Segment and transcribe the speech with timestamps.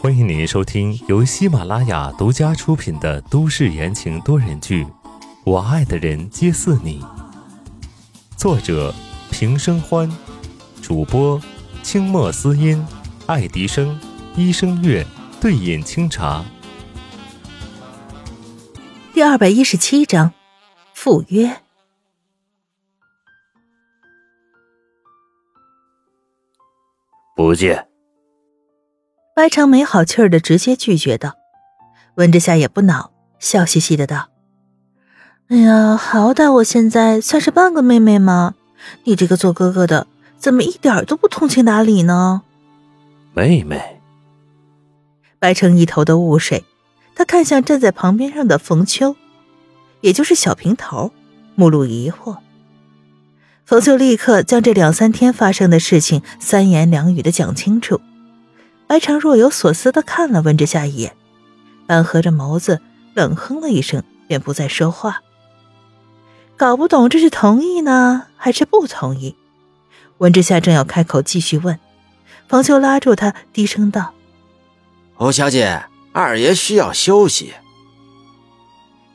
[0.00, 4.84] 欢迎您收听由喜马拉雅独家出品的都市言情多人剧
[5.44, 7.00] 《我爱的人皆似你》，
[8.36, 8.92] 作者
[9.30, 10.10] 平生欢，
[10.82, 11.40] 主播
[11.84, 12.84] 清墨思音、
[13.26, 13.96] 爱迪生、
[14.34, 15.06] 一生月、
[15.40, 16.44] 对饮清茶。
[19.12, 20.32] 第二百一十七章，
[20.92, 21.60] 赴约。
[27.36, 27.93] 不见。
[29.44, 31.34] 白长没好气儿的直接拒绝道。
[32.14, 34.30] 温之夏也不恼，笑嘻嘻的道
[35.48, 38.54] ：“哎呀，好歹我现在算是半个妹妹嘛，
[39.04, 40.06] 你这个做哥哥的
[40.38, 42.40] 怎么一点都不通情达理呢？”
[43.36, 44.00] 妹妹。
[45.38, 46.64] 白成一头的雾水，
[47.14, 49.14] 他看向站在旁边上的冯秋，
[50.00, 51.12] 也就是小平头，
[51.54, 52.38] 目露疑惑。
[53.66, 58.00] 冯秋立刻将这两三天发生的事情三言两语的讲清楚。
[58.86, 61.16] 白城若有所思的看了温之夏一眼，
[61.86, 62.80] 半合着眸子，
[63.14, 65.22] 冷哼了一声，便不再说话。
[66.56, 69.36] 搞不懂这是同意呢，还是不同意？
[70.18, 71.78] 温之夏正要开口继续问，
[72.46, 74.14] 冯秋拉住他，低声道
[75.16, 77.54] ：“侯小姐，二爷需要休息。”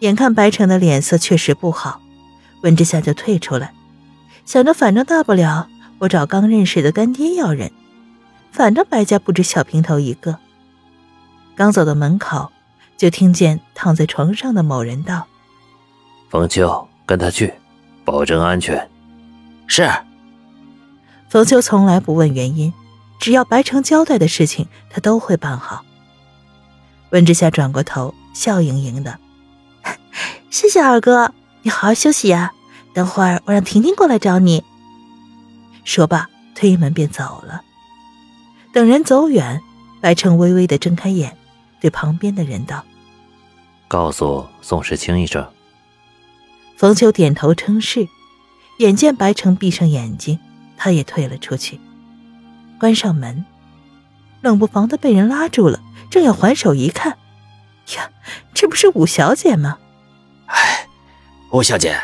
[0.00, 2.00] 眼看白城的脸色确实不好，
[2.62, 3.74] 温之夏就退出来。
[4.44, 7.72] 想着，反正大不了我找刚认识的干爹要人，
[8.56, 10.38] 反正白家不止小平头一个。
[11.54, 12.50] 刚走到门口，
[12.96, 15.26] 就听见躺在床上的某人道
[16.30, 17.52] ：“冯秋，跟他去，
[18.02, 18.88] 保证安全。”
[19.68, 19.86] 是。
[21.28, 22.72] 冯秋从来不问原因，
[23.20, 25.84] 只要白城交代的事情，他都会办好。
[27.10, 29.18] 温之夏转过头，笑盈盈的
[30.48, 32.54] ：“谢谢二哥，你好好休息呀。”
[32.94, 34.64] 等会儿我让婷婷过来找你。
[35.84, 37.60] 说罢，推门便走了。
[38.76, 39.62] 等人走远，
[40.02, 41.34] 白城微微的睁开眼，
[41.80, 42.84] 对旁边的人道
[43.88, 45.50] ：“告诉宋时清一声。”
[46.76, 48.06] 冯秋点头称是。
[48.76, 50.38] 眼见白城闭上眼睛，
[50.76, 51.80] 他也退了出去，
[52.78, 53.46] 关上门，
[54.42, 55.80] 冷不防的被人拉住了，
[56.10, 57.16] 正要还手一看，
[57.96, 58.10] 呀，
[58.52, 59.78] 这不是五小姐吗？
[60.48, 60.86] 哎，
[61.52, 61.98] 五小姐。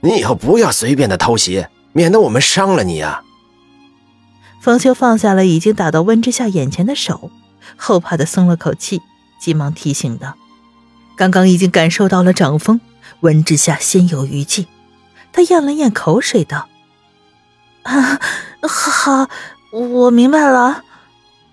[0.00, 3.22] 你以后不要随便的偷袭，免得我们伤了你啊！
[4.66, 7.30] 冯秋放下了已经打到温之夏眼前的手，
[7.76, 9.00] 后怕的松了口气，
[9.38, 10.34] 急忙提醒道
[11.16, 12.80] ：“刚刚已经感受到了掌风，
[13.20, 14.66] 温之夏心有余悸。”
[15.32, 16.68] 他咽了咽口水道
[17.84, 18.18] ：“啊，
[18.62, 19.28] 好，
[19.70, 20.82] 我明白了。”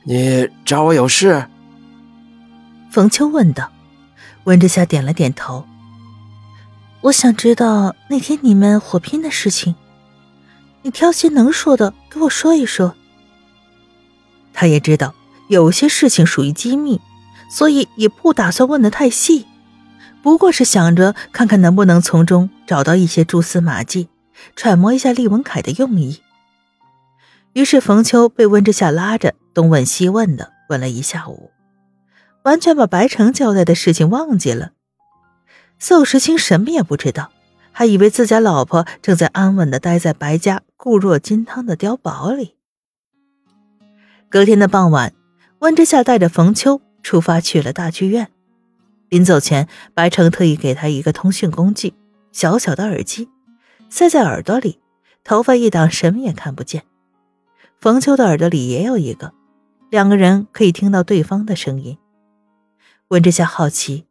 [0.05, 1.45] 你找我有事？
[2.89, 3.69] 冯秋问道。
[4.45, 5.67] 温之夏点了点头。
[7.01, 9.75] 我想知道那天你们火拼的事情，
[10.81, 12.95] 你挑些能说的给我说一说。
[14.63, 15.13] 他也知道
[15.49, 17.01] 有些事情属于机密，
[17.49, 19.45] 所以也不打算问的太细，
[20.21, 24.07] 不过是想着看看能不能从中找到一些蛛丝马迹，
[24.55, 26.21] 揣摩一下厉文凯的用意。
[27.51, 31.51] 于是冯秋被温之夏拉着东问西问的问了一下午，
[32.43, 34.71] 完全把白城交代的事情忘记了。
[35.77, 37.33] 宋时清什么也不知道，
[37.73, 42.55] 还以为自家老婆正在安稳的待在白家固若金汤的碉堡里。
[44.33, 45.13] 隔天的傍晚，
[45.59, 48.31] 温之夏带着冯秋出发去了大剧院。
[49.09, 51.93] 临走前，白城特意给他一个通讯工具——
[52.33, 53.29] 小小的耳机，
[53.91, 54.79] 塞在耳朵里，
[55.23, 56.81] 头发一挡，什么也看不见。
[57.79, 59.35] 冯秋的耳朵里也有一个，
[59.91, 61.99] 两个人可以听到对方的声音。
[63.09, 64.07] 温之夏好奇。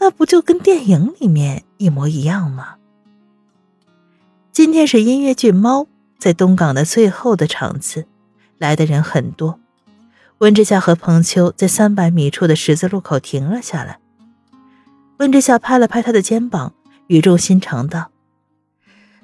[0.00, 2.74] 那不就跟电影里面一模一样吗？
[4.50, 5.82] 今天是音乐剧《猫》
[6.18, 8.08] 在东港的最后的场次，
[8.58, 9.58] 来的人很多。
[10.38, 13.98] 温之夏和彭秋在三百米处的十字路口停了下来。
[15.18, 16.74] 温之夏拍了拍他的肩膀，
[17.06, 18.10] 语重心长道：“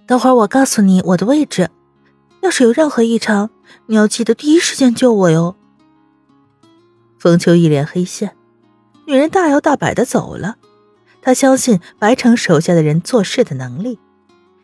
[0.06, 1.70] 等会儿我告诉你我的位置，
[2.42, 3.50] 要是有任何异常，
[3.86, 5.54] 你要记得第一时间救我哟。”
[7.20, 8.34] 冯秋一脸黑线。
[9.06, 10.56] 女人大摇大摆的走了，
[11.20, 13.98] 她相信白城手下的人做事的能力。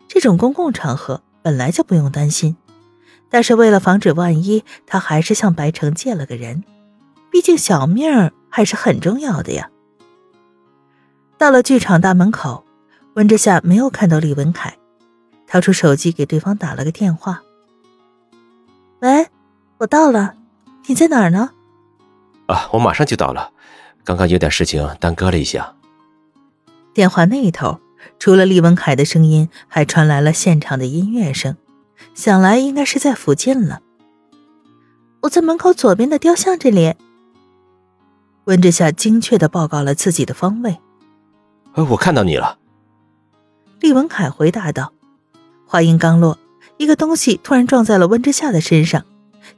[0.07, 2.55] 这种公共场合本来就不用担心，
[3.29, 6.63] 但是为了防止万一，他还是向白城借了个人。
[7.31, 9.69] 毕竟小命儿还是很重要的呀。
[11.37, 12.65] 到了剧场大门口，
[13.13, 14.77] 温之夏没有看到李文凯，
[15.47, 17.43] 掏出手机给对方打了个电话
[19.01, 19.27] ：“喂，
[19.77, 20.33] 我到了，
[20.87, 21.51] 你在哪儿呢
[22.47, 23.51] ？”“啊，我马上就到了。”
[24.03, 25.75] 刚刚有点事情耽搁了一下。
[26.95, 27.79] 电话那头
[28.17, 31.55] 除了厉文凯的声音，还传来了现场的音乐声，
[32.13, 33.81] 想来应该是在附近了。
[35.21, 36.95] 我在门口左边的雕像这里。
[38.45, 40.79] 温之夏精确的报告了自己的方位。
[41.73, 42.57] 呃，我看到你了。
[43.79, 44.93] 厉文凯回答道。
[45.65, 46.39] 话音刚落，
[46.77, 49.05] 一个东西突然撞在了温之夏的身上，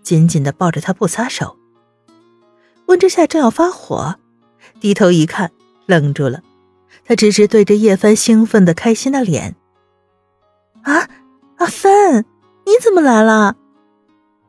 [0.03, 1.57] 紧紧的抱着他不撒手。
[2.87, 4.15] 温之夏正要发火，
[4.81, 5.51] 低头一看，
[5.85, 6.41] 愣住了。
[7.05, 9.55] 他直直对着叶帆兴奋的、开心的脸。
[10.81, 11.07] 啊，
[11.55, 12.25] 阿帆，
[12.71, 13.57] 你怎么来了？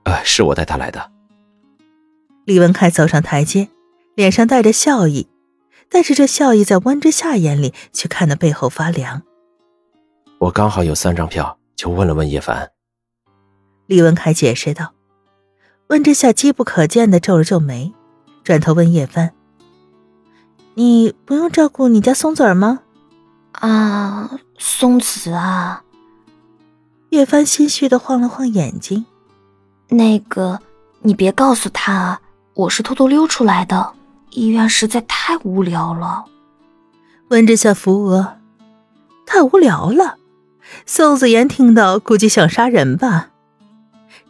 [0.05, 1.11] 呃，是我带他来的。
[2.45, 3.69] 李文凯走上台阶，
[4.15, 5.27] 脸上带着笑意，
[5.91, 9.23] 但是这笑意在温之夏眼里却看得背后发凉。
[10.39, 12.71] 我刚好有三张票，就问了问叶凡。
[13.87, 14.93] 李文凯解释道。
[15.89, 17.93] 温之夏机不可见的皱了皱眉，
[18.45, 19.35] 转头问叶帆
[20.75, 22.83] ：“你不用照顾你家松子儿吗？”
[23.51, 25.83] 啊，松子啊。
[27.13, 29.05] 叶帆心虚的晃了晃眼睛。
[29.91, 30.59] 那个，
[31.03, 32.21] 你别告诉他啊，
[32.55, 33.93] 我是偷偷溜出来的。
[34.31, 36.25] 医院实在太无聊了。
[37.29, 38.39] 温之夏扶额，
[39.27, 40.17] 太无聊了。
[40.87, 43.29] 宋子言听到，估计想杀人吧。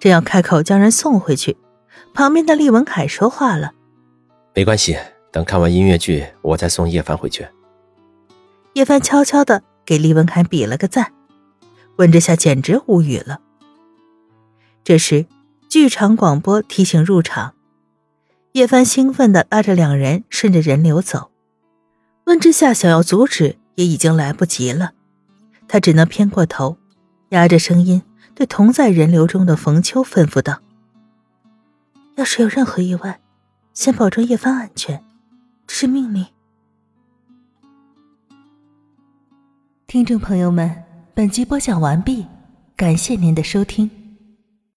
[0.01, 1.57] 正要开口将人送回去，
[2.13, 3.75] 旁边的厉文凯说话了
[4.57, 4.99] ：“没关系，
[5.31, 7.47] 等看完音乐剧，我再送叶凡回去。”
[8.75, 11.13] 叶凡悄悄的给厉文凯比了个赞，
[11.97, 13.41] 温之夏简直无语了。
[14.85, 15.27] 这时，
[15.69, 17.55] 剧场广播提醒入场，
[18.53, 21.31] 叶帆兴奋的拉着两人顺着人流走，
[22.25, 24.93] 温之夏想要阻止，也已经来不及了。
[25.69, 26.77] 他只能偏过头，
[27.31, 28.03] 压着声音
[28.35, 30.61] 对同在人流中的冯秋吩咐道
[32.17, 33.21] ：“要是有任何意外，
[33.73, 35.03] 先保证叶帆安全，
[35.67, 36.27] 这是命令。”
[39.87, 42.25] 听众朋友们，本集播讲完毕，
[42.75, 44.02] 感谢您的收听。